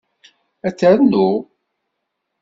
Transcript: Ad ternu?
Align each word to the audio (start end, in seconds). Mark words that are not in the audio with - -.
Ad 0.67 0.73
ternu? 0.79 1.29